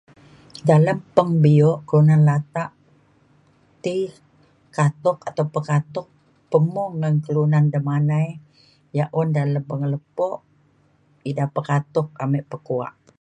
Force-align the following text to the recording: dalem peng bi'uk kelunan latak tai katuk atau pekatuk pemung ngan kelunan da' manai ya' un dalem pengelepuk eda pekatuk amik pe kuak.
dalem 0.69 0.97
peng 1.15 1.31
bi'uk 1.43 1.79
kelunan 1.87 2.21
latak 2.29 2.69
tai 3.83 3.99
katuk 4.77 5.17
atau 5.29 5.45
pekatuk 5.53 6.07
pemung 6.51 6.91
ngan 6.99 7.15
kelunan 7.25 7.65
da' 7.73 7.85
manai 7.89 8.27
ya' 8.97 9.13
un 9.19 9.27
dalem 9.37 9.63
pengelepuk 9.69 10.37
eda 11.29 11.45
pekatuk 11.55 12.07
amik 12.23 12.43
pe 12.51 12.57
kuak. 12.67 12.93